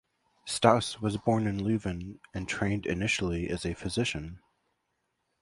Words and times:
Stas 0.47 0.99
was 0.99 1.17
born 1.17 1.45
in 1.45 1.59
Leuven 1.59 2.17
and 2.33 2.47
trained 2.49 2.87
initially 2.87 3.47
as 3.51 3.67
a 3.67 3.75
physician. 3.75 4.39